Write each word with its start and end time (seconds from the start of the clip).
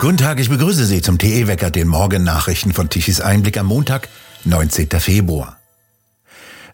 Guten 0.00 0.16
Tag, 0.16 0.38
ich 0.38 0.48
begrüße 0.48 0.86
Sie 0.86 1.02
zum 1.02 1.18
TE-Wecker, 1.18 1.72
den 1.72 1.88
Morgennachrichten 1.88 2.72
von 2.72 2.88
Tichys 2.88 3.20
Einblick 3.20 3.58
am 3.58 3.66
Montag, 3.66 4.08
19. 4.44 4.90
Februar. 5.00 5.58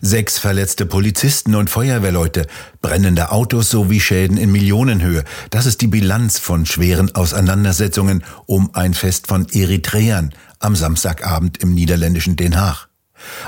Sechs 0.02 0.38
verletzte 0.38 0.84
Polizisten 0.84 1.54
und 1.54 1.70
Feuerwehrleute, 1.70 2.46
brennende 2.82 3.32
Autos 3.32 3.70
sowie 3.70 4.00
Schäden 4.00 4.36
in 4.36 4.52
Millionenhöhe. 4.52 5.24
Das 5.48 5.64
ist 5.64 5.80
die 5.80 5.86
Bilanz 5.86 6.38
von 6.38 6.66
schweren 6.66 7.14
Auseinandersetzungen 7.14 8.22
um 8.44 8.74
ein 8.74 8.92
Fest 8.92 9.26
von 9.26 9.48
Eritreern 9.50 10.34
am 10.58 10.76
Samstagabend 10.76 11.62
im 11.62 11.74
niederländischen 11.74 12.36
Den 12.36 12.60
Haag. 12.60 12.88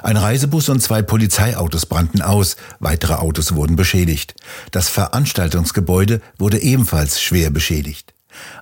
Ein 0.03 0.17
Reisebus 0.17 0.71
und 0.71 0.81
zwei 0.81 1.03
Polizeiautos 1.03 1.85
brannten 1.85 2.23
aus, 2.23 2.57
weitere 2.81 3.17
Autos 3.17 3.55
wurden 3.55 3.77
beschädigt. 3.77 4.37
Das 4.71 4.89
Veranstaltungsgebäude 4.89 6.23
wurde 6.39 6.63
ebenfalls 6.63 7.21
schwer 7.21 7.51
beschädigt. 7.51 8.16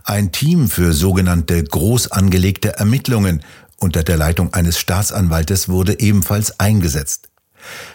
Ein 0.05 0.33
Team 0.33 0.69
für 0.69 0.93
sogenannte 0.93 1.63
groß 1.63 2.13
angelegte 2.13 2.77
Ermittlungen 2.77 3.43
unter 3.79 4.03
der 4.03 4.17
Leitung 4.17 4.53
eines 4.55 4.79
Staatsanwaltes 4.79 5.69
wurde 5.69 6.01
ebenfalls 6.01 6.59
eingesetzt. 6.61 7.29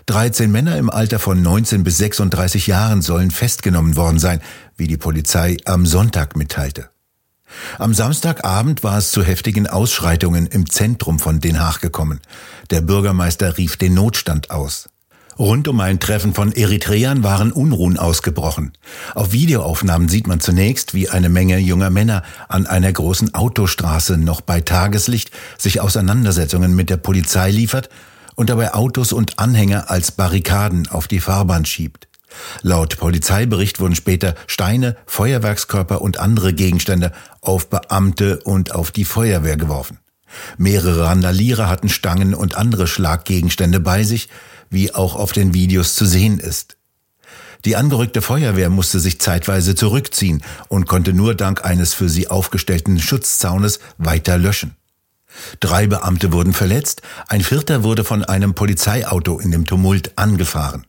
13 0.08 0.52
Männer 0.52 0.78
im 0.78 0.90
Alter 0.90 1.20
von 1.20 1.42
19 1.42 1.84
bis 1.84 1.98
36 1.98 2.68
Jahren 2.68 3.02
sollen 3.02 3.32
festgenommen 3.32 3.96
worden 3.96 4.20
sein, 4.20 4.42
wie 4.78 4.88
die 4.88 4.98
Polizei 4.98 5.58
am 5.66 5.86
Sonntag 5.86 6.36
mitteilte. 6.36 6.90
Am 7.78 7.94
Samstagabend 7.94 8.84
war 8.84 8.98
es 8.98 9.12
zu 9.12 9.24
heftigen 9.24 9.68
Ausschreitungen 9.68 10.46
im 10.48 10.70
Zentrum 10.70 11.20
von 11.20 11.40
Den 11.40 11.60
Haag 11.60 11.82
gekommen. 11.82 12.20
Der 12.70 12.82
Bürgermeister 12.82 13.58
rief 13.58 13.78
den 13.78 13.96
Notstand 13.96 14.52
aus. 14.52 14.90
Rund 15.40 15.70
um 15.70 15.80
ein 15.80 16.02
Treffen 16.02 16.34
von 16.34 16.52
Eritreern 16.52 17.24
waren 17.24 17.54
Unruhen 17.54 17.98
ausgebrochen. 17.98 18.74
Auf 19.16 19.32
Videoaufnahmen 19.32 20.10
sieht 20.10 20.28
man 20.28 20.42
zunächst, 20.42 20.94
wie 20.94 21.08
eine 21.08 21.30
Menge 21.30 21.58
junger 21.60 21.90
Männer 21.90 22.24
an 22.50 22.68
einer 22.68 22.92
großen 22.92 23.34
Autostraße 23.34 24.18
noch 24.18 24.42
bei 24.42 24.60
Tageslicht 24.60 25.32
sich 25.58 25.80
Auseinandersetzungen 25.80 26.76
mit 26.76 26.90
der 26.90 26.98
Polizei 26.98 27.52
liefert 27.52 27.88
und 28.36 28.50
dabei 28.50 28.74
Autos 28.74 29.14
und 29.14 29.40
Anhänger 29.40 29.90
als 29.90 30.12
Barrikaden 30.12 30.90
auf 30.90 31.08
die 31.08 31.22
Fahrbahn 31.22 31.66
schiebt. 31.66 32.10
Laut 32.62 32.98
Polizeibericht 32.98 33.80
wurden 33.80 33.96
später 33.96 34.36
Steine, 34.46 34.98
Feuerwerkskörper 35.06 36.02
und 36.02 36.20
andere 36.20 36.54
Gegenstände 36.54 37.14
auf 37.40 37.70
Beamte 37.70 38.42
und 38.44 38.76
auf 38.76 38.92
die 38.92 39.06
Feuerwehr 39.06 39.56
geworfen. 39.56 40.00
Mehrere 40.58 41.06
Randalierer 41.06 41.70
hatten 41.70 41.90
Stangen 41.90 42.34
und 42.34 42.56
andere 42.56 42.88
Schlaggegenstände 42.88 43.80
bei 43.80 44.04
sich, 44.04 44.30
wie 44.70 44.94
auch 44.94 45.16
auf 45.16 45.32
den 45.32 45.54
Videos 45.54 45.96
zu 45.96 46.06
sehen 46.06 46.40
ist. 46.40 46.78
Die 47.66 47.76
angerückte 47.76 48.22
Feuerwehr 48.22 48.70
musste 48.70 49.00
sich 49.00 49.20
zeitweise 49.20 49.76
zurückziehen 49.76 50.42
und 50.70 50.88
konnte 50.88 51.14
nur 51.14 51.36
dank 51.36 51.66
eines 51.66 51.94
für 51.94 52.08
sie 52.08 52.30
aufgestellten 52.30 53.00
Schutzzaunes 53.00 53.80
weiter 53.98 54.38
löschen. 54.38 54.76
Drei 55.60 55.88
Beamte 55.88 56.32
wurden 56.32 56.54
verletzt, 56.54 57.02
ein 57.28 57.42
vierter 57.42 57.84
wurde 57.84 58.04
von 58.04 58.24
einem 58.24 58.54
Polizeiauto 58.54 59.40
in 59.40 59.52
dem 59.52 59.66
Tumult 59.66 60.18
angefahren. 60.18 60.86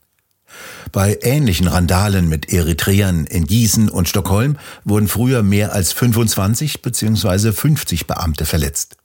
Bei 0.92 1.19
ähnlichen 1.22 1.67
Randalen 1.69 2.28
mit 2.28 2.53
Eritreern 2.53 3.27
in 3.27 3.47
Gießen 3.47 3.89
und 3.89 4.09
Stockholm 4.09 4.56
wurden 4.84 5.09
früher 5.09 5.42
mehr 5.42 5.72
als 5.72 5.92
25 5.92 6.83
bzw. 6.83 7.53
50 7.53 8.06
Beamte 8.06 8.47
verletzt. 8.47 8.97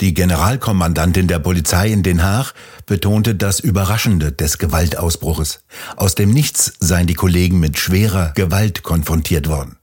Die 0.00 0.14
Generalkommandantin 0.14 1.26
der 1.26 1.40
Polizei 1.40 1.90
in 1.90 2.04
Den 2.04 2.22
Haag 2.22 2.52
betonte 2.86 3.34
das 3.34 3.58
Überraschende 3.58 4.30
des 4.30 4.58
Gewaltausbruches. 4.58 5.64
Aus 5.96 6.14
dem 6.14 6.30
Nichts 6.30 6.72
seien 6.78 7.08
die 7.08 7.14
Kollegen 7.14 7.58
mit 7.58 7.78
schwerer 7.80 8.30
Gewalt 8.36 8.84
konfrontiert 8.84 9.48
worden. 9.48 9.76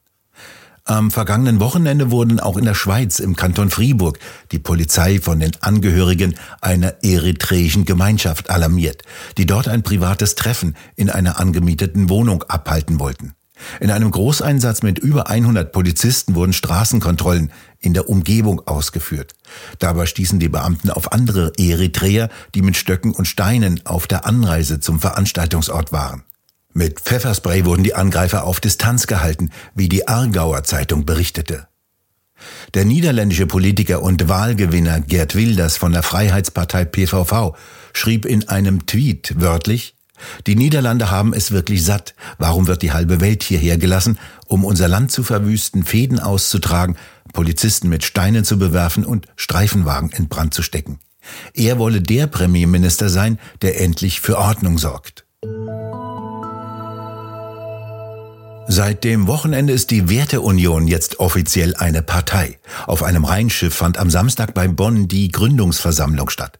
Am 0.86 1.12
vergangenen 1.12 1.60
Wochenende 1.60 2.12
wurden 2.12 2.40
auch 2.40 2.56
in 2.56 2.64
der 2.64 2.76
Schweiz 2.76 3.20
im 3.20 3.36
Kanton 3.36 3.72
Fribourg 3.72 4.18
die 4.54 4.60
Polizei 4.60 5.20
von 5.20 5.42
den 5.42 5.52
Angehörigen 5.60 6.36
einer 6.62 7.04
eritreischen 7.04 7.84
Gemeinschaft 7.84 8.50
alarmiert, 8.50 9.02
die 9.38 9.46
dort 9.46 9.68
ein 9.68 9.84
privates 9.84 10.36
Treffen 10.36 10.78
in 10.96 11.10
einer 11.10 11.40
angemieteten 11.40 12.10
Wohnung 12.10 12.44
abhalten 12.44 13.00
wollten. 13.00 13.34
In 13.80 13.92
einem 13.92 14.12
Großeinsatz 14.12 14.82
mit 14.82 15.00
über 15.00 15.30
100 15.30 15.72
Polizisten 15.72 16.36
wurden 16.36 16.54
Straßenkontrollen 16.54 17.52
in 17.80 17.94
der 17.94 18.10
Umgebung 18.10 18.68
ausgeführt. 18.68 19.34
Dabei 19.80 20.06
stießen 20.06 20.40
die 20.40 20.50
Beamten 20.50 20.90
auf 20.90 21.12
andere 21.12 21.54
Eritreer, 21.58 22.30
die 22.54 22.62
mit 22.62 22.78
Stöcken 22.78 23.12
und 23.12 23.26
Steinen 23.26 23.86
auf 23.86 24.08
der 24.08 24.26
Anreise 24.26 24.80
zum 24.80 25.00
Veranstaltungsort 25.00 25.92
waren. 25.92 26.24
Mit 26.74 27.00
Pfefferspray 27.00 27.64
wurden 27.64 27.84
die 27.84 27.96
Angreifer 27.96 28.44
auf 28.44 28.60
Distanz 28.60 29.08
gehalten, 29.08 29.52
wie 29.76 29.88
die 29.88 30.08
Aargauer 30.08 30.64
Zeitung 30.64 31.06
berichtete. 31.06 31.68
Der 32.74 32.84
niederländische 32.84 33.48
Politiker 33.48 34.02
und 34.02 34.28
Wahlgewinner 34.28 35.00
Gerd 35.00 35.36
Wilders 35.36 35.78
von 35.78 35.94
der 35.94 36.04
Freiheitspartei 36.04 36.84
PVV 36.84 37.56
schrieb 37.94 38.26
in 38.26 38.50
einem 38.50 38.86
Tweet 38.86 39.36
wörtlich, 39.40 39.95
die 40.48 40.56
Niederlande 40.56 41.12
haben 41.12 41.34
es 41.34 41.52
wirklich 41.52 41.84
satt. 41.84 42.16
Warum 42.38 42.68
wird 42.68 42.82
die 42.82 42.92
halbe 42.92 43.22
Welt 43.22 43.44
hierher 43.44 43.78
gelassen, 43.78 44.18
um 44.48 44.64
unser 44.64 44.88
Land 44.88 45.12
zu 45.12 45.24
verwüsten, 45.24 45.84
Fäden 45.84 46.20
auszutragen, 46.20 46.98
Polizisten 47.34 47.90
mit 47.90 48.04
Steinen 48.04 48.44
zu 48.44 48.58
bewerfen 48.58 49.06
und 49.06 49.28
Streifenwagen 49.36 50.12
in 50.12 50.28
Brand 50.28 50.54
zu 50.54 50.62
stecken? 50.62 51.00
Er 51.54 51.80
wolle 51.80 52.02
der 52.02 52.28
Premierminister 52.28 53.10
sein, 53.10 53.40
der 53.62 53.82
endlich 53.82 54.22
für 54.22 54.38
Ordnung 54.38 54.78
sorgt. 54.78 55.26
Seit 58.68 59.04
dem 59.04 59.28
Wochenende 59.28 59.74
ist 59.74 59.92
die 59.92 60.10
Werteunion 60.10 60.88
jetzt 60.88 61.20
offiziell 61.20 61.76
eine 61.76 62.02
Partei. 62.02 62.58
Auf 62.88 63.04
einem 63.04 63.24
Rheinschiff 63.24 63.76
fand 63.76 64.00
am 64.00 64.10
Samstag 64.10 64.56
bei 64.56 64.68
Bonn 64.68 65.08
die 65.08 65.30
Gründungsversammlung 65.30 66.30
statt. 66.30 66.60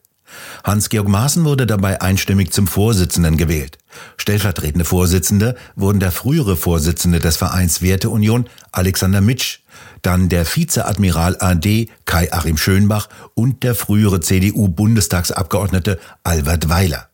Hans-Georg 0.64 1.08
Maaßen 1.08 1.44
wurde 1.44 1.66
dabei 1.66 2.00
einstimmig 2.00 2.52
zum 2.52 2.66
Vorsitzenden 2.66 3.36
gewählt. 3.36 3.78
Stellvertretende 4.16 4.84
Vorsitzende 4.84 5.56
wurden 5.74 6.00
der 6.00 6.12
frühere 6.12 6.56
Vorsitzende 6.56 7.20
des 7.20 7.36
Vereins 7.36 7.82
Werteunion, 7.82 8.48
Alexander 8.72 9.20
Mitsch, 9.20 9.60
dann 10.02 10.28
der 10.28 10.44
Vizeadmiral 10.46 11.36
AD 11.40 11.88
Kai-Achim 12.04 12.56
Schönbach 12.56 13.08
und 13.34 13.62
der 13.62 13.74
frühere 13.74 14.20
CDU-Bundestagsabgeordnete 14.20 15.98
Albert 16.22 16.68
Weiler. 16.68 17.08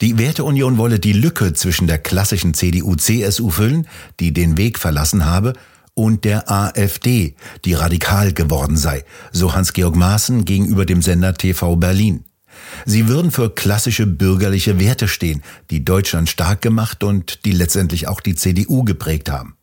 Die 0.00 0.18
Werteunion 0.18 0.78
wolle 0.78 1.00
die 1.00 1.12
Lücke 1.12 1.52
zwischen 1.52 1.86
der 1.86 1.98
klassischen 1.98 2.54
CDU-CSU 2.54 3.50
füllen, 3.50 3.88
die 4.20 4.32
den 4.32 4.56
Weg 4.56 4.78
verlassen 4.78 5.24
habe, 5.24 5.54
und 5.96 6.24
der 6.24 6.50
AfD, 6.50 7.34
die 7.64 7.72
radikal 7.72 8.32
geworden 8.32 8.76
sei, 8.76 9.04
so 9.32 9.54
Hans-Georg 9.54 9.96
Maaßen 9.96 10.44
gegenüber 10.44 10.84
dem 10.84 11.00
Sender 11.00 11.34
TV 11.34 11.76
Berlin. 11.76 12.24
Sie 12.84 13.08
würden 13.08 13.30
für 13.30 13.50
klassische 13.50 14.06
bürgerliche 14.06 14.78
Werte 14.78 15.08
stehen, 15.08 15.42
die 15.70 15.84
Deutschland 15.84 16.28
stark 16.28 16.60
gemacht 16.60 17.02
und 17.02 17.44
die 17.44 17.52
letztendlich 17.52 18.08
auch 18.08 18.20
die 18.20 18.34
CDU 18.34 18.84
geprägt 18.84 19.30
haben. 19.30 19.56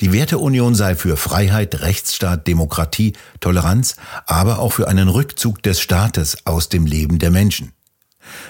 Die 0.00 0.12
Werteunion 0.12 0.74
sei 0.74 0.94
für 0.94 1.16
Freiheit, 1.16 1.80
Rechtsstaat, 1.80 2.46
Demokratie, 2.46 3.14
Toleranz, 3.40 3.96
aber 4.26 4.58
auch 4.58 4.72
für 4.74 4.88
einen 4.88 5.08
Rückzug 5.08 5.62
des 5.62 5.80
Staates 5.80 6.38
aus 6.44 6.68
dem 6.68 6.86
Leben 6.86 7.18
der 7.18 7.30
Menschen. 7.30 7.72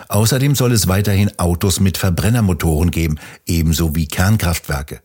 Außerdem 0.09 0.55
soll 0.55 0.73
es 0.73 0.89
weiterhin 0.89 1.39
Autos 1.39 1.79
mit 1.79 1.99
Verbrennermotoren 1.99 2.91
geben, 2.91 3.19
ebenso 3.47 3.95
wie 3.95 4.09
Kernkraftwerke. 4.09 5.03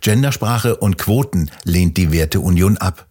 Gendersprache 0.00 0.76
und 0.76 0.98
Quoten 0.98 1.50
lehnt 1.64 1.96
die 1.96 2.12
Werteunion 2.12 2.76
ab. 2.78 3.06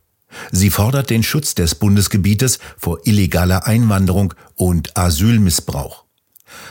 Sie 0.52 0.70
fordert 0.70 1.10
den 1.10 1.24
Schutz 1.24 1.56
des 1.56 1.76
Bundesgebietes 1.76 2.60
vor 2.78 3.00
illegaler 3.06 3.68
Einwanderung 3.68 4.34
und 4.56 4.98
Asylmissbrauch. 4.98 6.06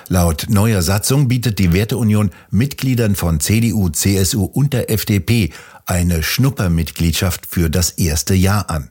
Laut 0.08 0.46
neuer 0.48 0.82
Satzung 0.82 1.28
bietet 1.28 1.58
die 1.58 1.72
Werteunion 1.72 2.30
Mitgliedern 2.50 3.14
von 3.14 3.40
CDU, 3.40 3.88
CSU 3.88 4.44
und 4.44 4.72
der 4.72 4.90
FDP 4.90 5.52
eine 5.86 6.22
Schnuppermitgliedschaft 6.22 7.46
für 7.46 7.70
das 7.70 7.90
erste 7.90 8.34
Jahr 8.34 8.70
an. 8.70 8.90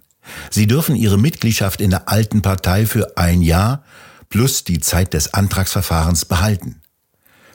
Sie 0.49 0.67
dürfen 0.67 0.95
ihre 0.95 1.17
Mitgliedschaft 1.17 1.81
in 1.81 1.89
der 1.89 2.09
alten 2.09 2.41
Partei 2.41 2.85
für 2.85 3.17
ein 3.17 3.41
Jahr 3.41 3.83
plus 4.29 4.63
die 4.63 4.79
Zeit 4.79 5.13
des 5.13 5.33
Antragsverfahrens 5.33 6.25
behalten. 6.25 6.81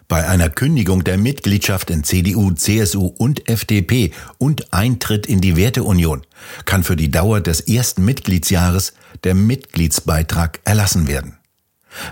Bei 0.08 0.28
einer 0.28 0.50
Kündigung 0.50 1.02
der 1.02 1.16
Mitgliedschaft 1.16 1.90
in 1.90 2.04
CDU, 2.04 2.52
CSU 2.52 3.06
und 3.06 3.48
FDP 3.48 4.12
und 4.38 4.72
Eintritt 4.72 5.26
in 5.26 5.40
die 5.40 5.56
Werteunion 5.56 6.22
kann 6.66 6.84
für 6.84 6.96
die 6.96 7.10
Dauer 7.10 7.40
des 7.40 7.60
ersten 7.60 8.04
Mitgliedsjahres 8.04 8.92
der 9.24 9.34
Mitgliedsbeitrag 9.34 10.60
erlassen 10.64 11.08
werden. 11.08 11.38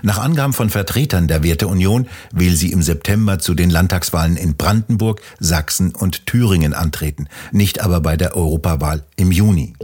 Nach 0.01 0.17
Angaben 0.17 0.53
von 0.53 0.69
Vertretern 0.69 1.27
der 1.27 1.43
Werteunion 1.43 2.07
will 2.31 2.55
sie 2.55 2.71
im 2.71 2.81
September 2.81 3.39
zu 3.39 3.53
den 3.53 3.69
Landtagswahlen 3.69 4.37
in 4.37 4.55
Brandenburg, 4.55 5.21
Sachsen 5.39 5.93
und 5.93 6.25
Thüringen 6.25 6.73
antreten, 6.73 7.27
nicht 7.51 7.81
aber 7.81 7.99
bei 8.01 8.17
der 8.17 8.35
Europawahl 8.35 9.03
im 9.17 9.31
Juni. 9.31 9.75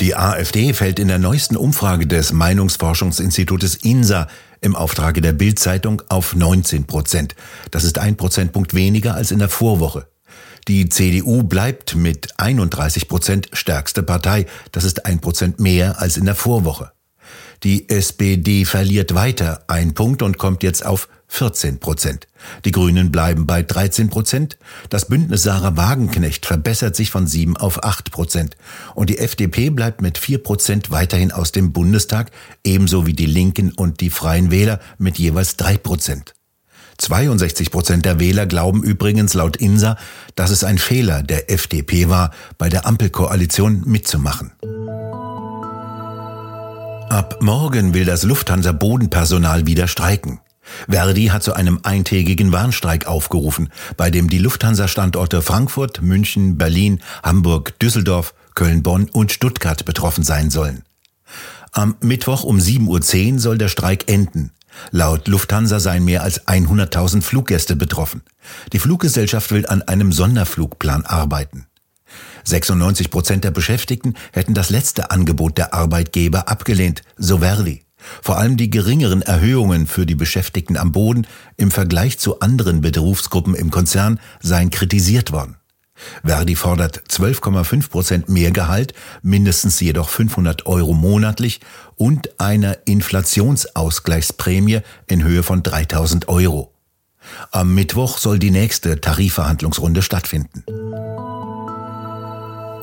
Die 0.00 0.14
AfD 0.14 0.74
fällt 0.74 1.00
in 1.00 1.08
der 1.08 1.18
neuesten 1.18 1.56
Umfrage 1.56 2.06
des 2.06 2.32
Meinungsforschungsinstitutes 2.32 3.74
INSA 3.74 4.28
im 4.60 4.76
Auftrage 4.76 5.20
der 5.20 5.32
Bild-Zeitung 5.32 6.02
auf 6.08 6.36
19 6.36 6.84
Prozent. 6.84 7.34
Das 7.72 7.82
ist 7.82 7.98
ein 7.98 8.16
Prozentpunkt 8.16 8.74
weniger 8.74 9.14
als 9.14 9.32
in 9.32 9.40
der 9.40 9.48
Vorwoche. 9.48 10.06
Die 10.68 10.88
CDU 10.88 11.42
bleibt 11.42 11.96
mit 11.96 12.28
31 12.36 13.08
Prozent 13.08 13.48
stärkste 13.52 14.04
Partei. 14.04 14.46
Das 14.70 14.84
ist 14.84 15.04
ein 15.04 15.18
Prozent 15.18 15.58
mehr 15.58 16.00
als 16.00 16.16
in 16.16 16.26
der 16.26 16.36
Vorwoche. 16.36 16.92
Die 17.64 17.88
SPD 17.88 18.64
verliert 18.64 19.16
weiter 19.16 19.64
ein 19.66 19.94
Punkt 19.94 20.22
und 20.22 20.38
kommt 20.38 20.62
jetzt 20.62 20.86
auf 20.86 21.08
14 21.28 21.78
Prozent. 21.78 22.26
Die 22.64 22.72
Grünen 22.72 23.12
bleiben 23.12 23.46
bei 23.46 23.62
13 23.62 24.10
Prozent. 24.10 24.56
Das 24.88 25.08
Bündnis 25.08 25.42
Sarah 25.42 25.76
Wagenknecht 25.76 26.46
verbessert 26.46 26.96
sich 26.96 27.10
von 27.10 27.26
7 27.26 27.56
auf 27.56 27.84
8 27.84 28.10
Prozent. 28.10 28.56
Und 28.94 29.10
die 29.10 29.18
FDP 29.18 29.70
bleibt 29.70 30.00
mit 30.02 30.18
4 30.18 30.42
Prozent 30.42 30.90
weiterhin 30.90 31.30
aus 31.30 31.52
dem 31.52 31.72
Bundestag, 31.72 32.30
ebenso 32.64 33.06
wie 33.06 33.12
die 33.12 33.26
Linken 33.26 33.72
und 33.72 34.00
die 34.00 34.10
Freien 34.10 34.50
Wähler 34.50 34.80
mit 34.98 35.18
jeweils 35.18 35.56
3 35.56 35.76
Prozent. 35.76 36.34
62 36.96 37.70
Prozent 37.70 38.04
der 38.04 38.18
Wähler 38.18 38.46
glauben 38.46 38.82
übrigens 38.82 39.34
laut 39.34 39.56
INSA, 39.56 39.96
dass 40.34 40.50
es 40.50 40.64
ein 40.64 40.78
Fehler 40.78 41.22
der 41.22 41.50
FDP 41.50 42.08
war, 42.08 42.32
bei 42.56 42.68
der 42.68 42.86
Ampelkoalition 42.86 43.82
mitzumachen. 43.86 44.52
Ab 47.08 47.38
morgen 47.40 47.94
will 47.94 48.04
das 48.04 48.24
Lufthansa 48.24 48.72
Bodenpersonal 48.72 49.66
wieder 49.66 49.86
streiken. 49.86 50.40
Verdi 50.88 51.26
hat 51.26 51.42
zu 51.42 51.54
einem 51.54 51.80
eintägigen 51.82 52.52
Warnstreik 52.52 53.06
aufgerufen, 53.06 53.68
bei 53.96 54.10
dem 54.10 54.28
die 54.28 54.38
Lufthansa-Standorte 54.38 55.42
Frankfurt, 55.42 56.02
München, 56.02 56.58
Berlin, 56.58 57.00
Hamburg, 57.22 57.78
Düsseldorf, 57.80 58.34
Köln, 58.54 58.82
Bonn 58.82 59.08
und 59.10 59.32
Stuttgart 59.32 59.84
betroffen 59.84 60.24
sein 60.24 60.50
sollen. 60.50 60.82
Am 61.72 61.96
Mittwoch 62.00 62.44
um 62.44 62.58
7.10 62.58 63.34
Uhr 63.34 63.38
soll 63.38 63.58
der 63.58 63.68
Streik 63.68 64.10
enden. 64.10 64.52
Laut 64.90 65.28
Lufthansa 65.28 65.80
seien 65.80 66.04
mehr 66.04 66.22
als 66.22 66.46
100.000 66.46 67.22
Fluggäste 67.22 67.76
betroffen. 67.76 68.22
Die 68.72 68.78
Fluggesellschaft 68.78 69.50
will 69.50 69.66
an 69.66 69.82
einem 69.82 70.12
Sonderflugplan 70.12 71.04
arbeiten. 71.04 71.66
96 72.44 73.10
Prozent 73.10 73.44
der 73.44 73.50
Beschäftigten 73.50 74.14
hätten 74.32 74.54
das 74.54 74.70
letzte 74.70 75.10
Angebot 75.10 75.58
der 75.58 75.74
Arbeitgeber 75.74 76.48
abgelehnt, 76.48 77.02
so 77.16 77.38
Verdi. 77.38 77.84
Vor 78.22 78.38
allem 78.38 78.56
die 78.56 78.70
geringeren 78.70 79.22
Erhöhungen 79.22 79.86
für 79.86 80.06
die 80.06 80.14
Beschäftigten 80.14 80.76
am 80.76 80.92
Boden 80.92 81.26
im 81.56 81.70
Vergleich 81.70 82.18
zu 82.18 82.40
anderen 82.40 82.80
Berufsgruppen 82.80 83.54
im 83.54 83.70
Konzern 83.70 84.20
seien 84.40 84.70
kritisiert 84.70 85.32
worden. 85.32 85.56
Verdi 86.24 86.54
fordert 86.54 87.02
12,5 87.08 87.90
Prozent 87.90 88.28
mehr 88.28 88.52
Gehalt, 88.52 88.94
mindestens 89.22 89.80
jedoch 89.80 90.08
500 90.08 90.66
Euro 90.66 90.94
monatlich 90.94 91.60
und 91.96 92.40
eine 92.40 92.78
Inflationsausgleichsprämie 92.84 94.80
in 95.06 95.24
Höhe 95.24 95.42
von 95.42 95.62
3000 95.62 96.28
Euro. 96.28 96.72
Am 97.50 97.74
Mittwoch 97.74 98.18
soll 98.18 98.38
die 98.38 98.50
nächste 98.50 99.00
Tarifverhandlungsrunde 99.00 100.02
stattfinden. 100.02 100.64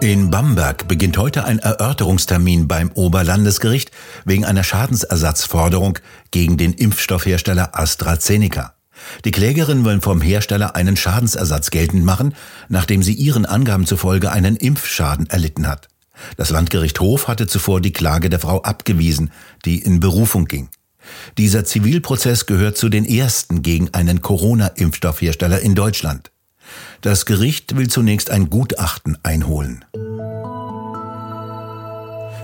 In 0.02 0.30
Bamberg 0.30 0.88
beginnt 0.88 1.18
heute 1.18 1.46
ein 1.46 1.60
Erörterungstermin 1.60 2.68
beim 2.68 2.92
Oberlandesgericht 2.92 3.92
wegen 4.26 4.46
einer 4.46 4.64
Schadensersatzforderung 4.64 6.00
gegen 6.32 6.58
den 6.58 6.74
Impfstoffhersteller 6.74 7.80
AstraZeneca. 7.80 8.76
Die 9.24 9.32
Klägerin 9.32 9.86
wollen 9.86 10.02
vom 10.02 10.22
Hersteller 10.22 10.76
einen 10.76 10.98
Schadensersatz 10.98 11.72
geltend 11.72 12.06
machen, 12.06 12.36
nachdem 12.70 13.04
sie 13.04 13.14
ihren 13.14 13.46
Angaben 13.46 13.86
zufolge 13.86 14.32
einen 14.32 14.56
Impfschaden 14.56 15.30
erlitten 15.30 15.68
hat. 15.68 15.88
Das 16.38 16.50
Landgericht 16.50 17.00
Hof 17.00 17.28
hatte 17.28 17.48
zuvor 17.48 17.82
die 17.82 17.94
Klage 17.94 18.30
der 18.30 18.40
Frau 18.40 18.62
abgewiesen, 18.62 19.32
die 19.66 19.80
in 19.80 20.00
Berufung 20.00 20.46
ging. 20.46 20.70
Dieser 21.38 21.66
Zivilprozess 21.66 22.46
gehört 22.46 22.78
zu 22.78 22.90
den 22.90 23.06
ersten 23.06 23.62
gegen 23.62 23.94
einen 23.94 24.22
Corona-Impfstoffhersteller 24.22 25.60
in 25.62 25.76
Deutschland. 25.76 26.32
Das 27.02 27.26
Gericht 27.26 27.76
will 27.76 27.88
zunächst 27.88 28.32
ein 28.32 28.50
Gutachten 28.50 29.18
einholen. 29.24 29.86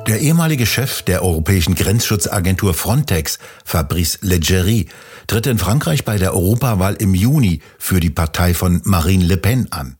Der 0.07 0.19
ehemalige 0.19 0.65
Chef 0.65 1.03
der 1.03 1.23
europäischen 1.23 1.75
Grenzschutzagentur 1.75 2.73
Frontex, 2.73 3.37
Fabrice 3.63 4.17
Leggeri, 4.21 4.87
tritt 5.27 5.45
in 5.45 5.59
Frankreich 5.59 6.03
bei 6.05 6.17
der 6.17 6.33
Europawahl 6.33 6.95
im 6.95 7.13
Juni 7.13 7.61
für 7.77 7.99
die 7.99 8.09
Partei 8.09 8.53
von 8.53 8.81
Marine 8.83 9.23
Le 9.23 9.37
Pen 9.37 9.67
an. 9.71 9.97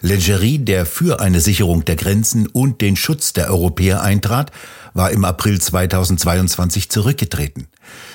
Leggeri, 0.00 0.58
der 0.58 0.86
für 0.86 1.20
eine 1.20 1.40
Sicherung 1.40 1.84
der 1.84 1.96
Grenzen 1.96 2.46
und 2.46 2.80
den 2.80 2.96
Schutz 2.96 3.32
der 3.32 3.50
Europäer 3.50 4.02
eintrat, 4.02 4.50
war 4.92 5.10
im 5.10 5.24
April 5.24 5.60
2022 5.60 6.88
zurückgetreten. 6.88 7.68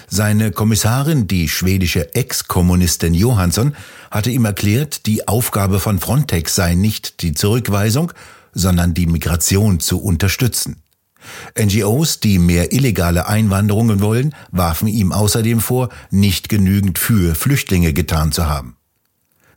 Seine 0.08 0.52
Kommissarin, 0.52 1.28
die 1.28 1.50
schwedische 1.50 2.16
Ex-Kommunistin 2.16 3.14
Johansson, 3.14 3.76
hatte 4.12 4.32
ihm 4.32 4.46
erklärt, 4.46 5.06
die 5.06 5.28
Aufgabe 5.28 5.80
von 5.80 6.00
Frontex 6.00 6.56
sei 6.56 6.76
nicht 6.76 7.22
die 7.22 7.34
Zurückweisung, 7.34 8.14
sondern 8.54 8.94
die 8.94 9.06
Migration 9.06 9.80
zu 9.80 10.02
unterstützen. 10.02 10.82
NGOs, 11.60 12.22
die 12.22 12.40
mehr 12.40 12.72
illegale 12.72 13.28
Einwanderungen 13.28 14.02
wollen, 14.02 14.34
warfen 14.52 14.88
ihm 14.88 15.12
außerdem 15.12 15.60
vor, 15.60 15.90
nicht 16.12 16.50
genügend 16.50 16.98
für 16.98 17.36
Flüchtlinge 17.36 17.94
getan 17.94 18.32
zu 18.32 18.48
haben. 18.48 18.79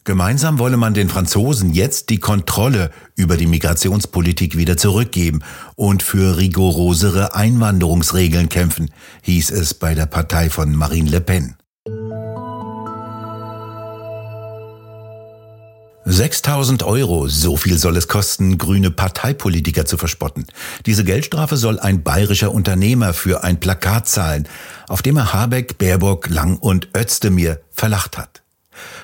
Gemeinsam 0.04 0.58
wolle 0.58 0.76
man 0.76 0.94
den 0.94 1.08
Franzosen 1.08 1.72
jetzt 1.72 2.10
die 2.10 2.19
Kontrolle 2.19 2.90
über 3.14 3.37
die 3.37 3.46
Migrationspolitik 3.46 4.56
wieder 4.56 4.76
zurückgeben 4.76 5.44
und 5.76 6.02
für 6.02 6.38
rigorosere 6.38 7.37
Einwanderungsregeln 7.37 8.49
kämpfen, 8.49 8.90
hieß 9.22 9.52
es 9.52 9.75
bei 9.75 9.94
der 9.94 10.06
Partei 10.06 10.50
von 10.50 10.75
Marine 10.75 11.08
Le 11.08 11.20
Pen. 11.20 11.54
6000 16.04 16.82
Euro, 16.82 17.28
so 17.28 17.56
viel 17.56 17.78
soll 17.78 17.96
es 17.96 18.08
kosten, 18.08 18.58
grüne 18.58 18.90
Parteipolitiker 18.90 19.84
zu 19.84 19.96
verspotten. 19.96 20.46
Diese 20.84 21.04
Geldstrafe 21.04 21.56
soll 21.56 21.78
ein 21.78 22.02
bayerischer 22.02 22.52
Unternehmer 22.52 23.12
für 23.12 23.44
ein 23.44 23.60
Plakat 23.60 24.08
zahlen, 24.08 24.49
auf 24.88 25.00
dem 25.02 25.16
er 25.16 25.32
Habeck, 25.32 25.78
Baerbock, 25.78 26.28
Lang 26.28 26.58
und 26.58 26.88
Özdemir 26.96 27.60
verlacht 27.70 28.19
hat. 28.19 28.41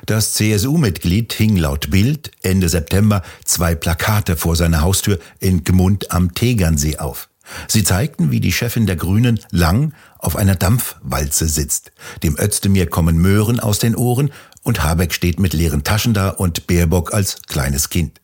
Das 0.07 0.35
CSU-Mitglied 0.35 1.33
hing 1.33 1.57
laut 1.57 1.91
Bild 1.91 2.31
Ende 2.43 2.69
September 2.69 3.23
zwei 3.45 3.75
Plakate 3.75 4.37
vor 4.37 4.57
seiner 4.57 4.81
Haustür 4.81 5.19
in 5.41 5.65
Gmund 5.65 6.11
am 6.13 6.35
Tegernsee 6.35 6.99
auf. 6.99 7.29
Sie 7.67 7.83
zeigten, 7.83 8.31
wie 8.31 8.41
die 8.41 8.53
Chefin 8.53 8.87
der 8.87 8.97
Grünen 8.97 9.41
lang 9.51 9.95
auf 10.19 10.37
einer 10.37 10.55
Dampfwalze 10.55 11.49
sitzt. 11.49 11.93
Dem 12.23 12.37
Özdemir 12.39 12.89
kommen 12.89 13.19
Möhren 13.19 13.61
aus 13.61 13.79
den 13.79 13.97
Ohren 13.97 14.31
und 14.63 14.83
Habeck 14.83 15.15
steht 15.15 15.41
mit 15.41 15.55
leeren 15.55 15.85
Taschen 15.85 16.15
da 16.15 16.29
und 16.29 16.67
Baerbock 16.67 17.15
als 17.15 17.43
kleines 17.47 17.89
Kind. 17.89 18.21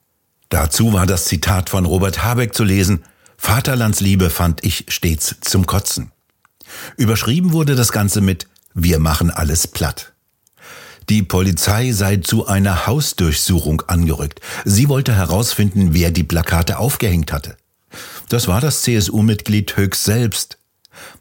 Dazu 0.51 0.93
war 0.93 1.07
das 1.07 1.25
Zitat 1.25 1.71
von 1.71 1.87
Robert 1.87 2.23
Habeck 2.23 2.55
zu 2.55 2.65
lesen, 2.65 3.05
Vaterlandsliebe 3.37 4.31
fand 4.31 4.65
ich 4.65 4.87
stets 4.89 5.37
zum 5.41 5.67
Kotzen. 5.67 6.13
Überschrieben 6.97 7.53
wurde 7.53 7.75
das 7.75 7.93
Ganze 7.93 8.21
mit 8.21 8.47
Wir 8.73 8.99
machen 8.99 9.31
alles 9.31 9.67
platt. 9.67 10.14
Die 11.09 11.23
Polizei 11.23 11.93
sei 11.93 12.17
zu 12.17 12.47
einer 12.47 12.87
Hausdurchsuchung 12.87 13.83
angerückt. 13.87 14.41
Sie 14.65 14.89
wollte 14.89 15.15
herausfinden, 15.15 15.93
wer 15.93 16.11
die 16.11 16.25
Plakate 16.25 16.79
aufgehängt 16.79 17.33
hatte. 17.33 17.57
Das 18.29 18.49
war 18.49 18.61
das 18.61 18.83
CSU-Mitglied 18.83 19.77
Höchst 19.77 20.05
selbst. 20.05 20.59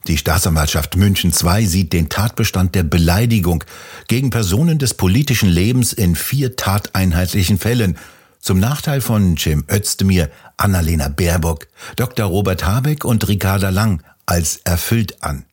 Die 0.08 0.18
Staatsanwaltschaft 0.18 0.96
München 0.96 1.34
II 1.34 1.66
sieht 1.66 1.94
den 1.94 2.10
Tatbestand 2.10 2.76
der 2.76 2.84
Beleidigung 2.84 3.64
gegen 4.08 4.30
Personen 4.30 4.80
des 4.80 4.94
politischen 4.94 5.50
Lebens 5.50 5.94
in 5.94 6.16
vier 6.16 6.56
tateinheitlichen 6.56 7.58
Fällen 7.58 7.98
zum 8.40 8.60
Nachteil 8.60 9.02
von 9.02 9.38
Cem 9.38 9.66
Özdemir, 9.72 10.30
Annalena 10.58 11.08
Baerbock, 11.08 11.68
Dr. 11.96 12.26
Robert 12.26 12.66
Habeck 12.66 13.06
und 13.06 13.28
Ricarda 13.28 13.70
Lang 13.70 14.04
als 14.26 14.58
erfüllt 14.64 15.24
an. 15.24 15.46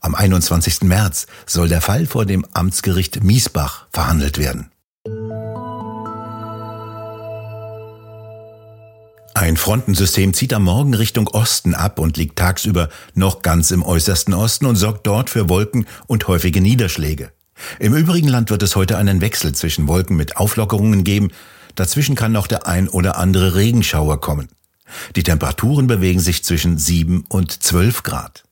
Am 0.00 0.14
21. 0.14 0.82
März 0.82 1.26
soll 1.46 1.68
der 1.68 1.80
Fall 1.80 2.06
vor 2.06 2.26
dem 2.26 2.46
Amtsgericht 2.52 3.22
Miesbach 3.22 3.86
verhandelt 3.92 4.38
werden. 4.38 4.70
Ein 9.34 9.56
Frontensystem 9.56 10.34
zieht 10.34 10.52
am 10.52 10.64
Morgen 10.64 10.94
Richtung 10.94 11.28
Osten 11.28 11.74
ab 11.74 12.00
und 12.00 12.16
liegt 12.16 12.36
tagsüber 12.36 12.88
noch 13.14 13.42
ganz 13.42 13.70
im 13.70 13.84
äußersten 13.84 14.34
Osten 14.34 14.66
und 14.66 14.74
sorgt 14.74 15.06
dort 15.06 15.30
für 15.30 15.48
Wolken 15.48 15.86
und 16.08 16.26
häufige 16.26 16.60
Niederschläge. 16.60 17.30
Im 17.78 17.94
übrigen 17.94 18.28
Land 18.28 18.50
wird 18.50 18.64
es 18.64 18.74
heute 18.74 18.98
einen 18.98 19.20
Wechsel 19.20 19.54
zwischen 19.54 19.86
Wolken 19.86 20.16
mit 20.16 20.36
Auflockerungen 20.36 21.04
geben. 21.04 21.30
Dazwischen 21.76 22.16
kann 22.16 22.32
noch 22.32 22.48
der 22.48 22.66
ein 22.66 22.88
oder 22.88 23.16
andere 23.16 23.54
Regenschauer 23.54 24.20
kommen. 24.20 24.48
Die 25.14 25.22
Temperaturen 25.22 25.86
bewegen 25.86 26.20
sich 26.20 26.42
zwischen 26.42 26.76
7 26.76 27.24
und 27.28 27.62
12 27.62 28.02
Grad. 28.02 28.42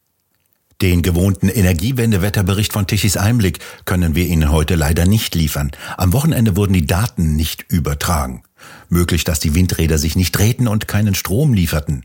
Den 0.82 1.00
gewohnten 1.00 1.48
Energiewendewetterbericht 1.48 2.72
von 2.74 2.86
Tichys 2.86 3.16
Einblick 3.16 3.60
können 3.86 4.14
wir 4.14 4.26
Ihnen 4.26 4.52
heute 4.52 4.74
leider 4.74 5.06
nicht 5.06 5.34
liefern. 5.34 5.70
Am 5.96 6.12
Wochenende 6.12 6.54
wurden 6.54 6.74
die 6.74 6.86
Daten 6.86 7.34
nicht 7.34 7.64
übertragen. 7.70 8.42
Möglich, 8.90 9.24
dass 9.24 9.40
die 9.40 9.54
Windräder 9.54 9.96
sich 9.96 10.16
nicht 10.16 10.32
drehten 10.32 10.68
und 10.68 10.86
keinen 10.86 11.14
Strom 11.14 11.54
lieferten. 11.54 12.04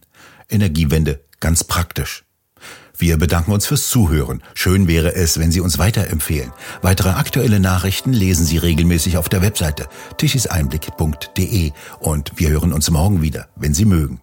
Energiewende 0.49 1.19
ganz 1.41 1.65
praktisch. 1.65 2.23
Wir 2.97 3.17
bedanken 3.17 3.51
uns 3.51 3.65
fürs 3.65 3.89
Zuhören. 3.89 4.41
Schön 4.53 4.87
wäre 4.87 5.15
es, 5.15 5.39
wenn 5.39 5.51
Sie 5.51 5.59
uns 5.59 5.77
weiterempfehlen. 5.77 6.51
Weitere 6.81 7.09
aktuelle 7.09 7.59
Nachrichten 7.59 8.13
lesen 8.13 8.45
Sie 8.45 8.57
regelmäßig 8.57 9.17
auf 9.17 9.27
der 9.27 9.41
Webseite 9.41 9.87
tischiseinblick.de 10.17 11.71
und 11.99 12.31
wir 12.35 12.49
hören 12.49 12.71
uns 12.71 12.89
morgen 12.89 13.21
wieder, 13.21 13.49
wenn 13.55 13.73
Sie 13.73 13.85
mögen. 13.85 14.21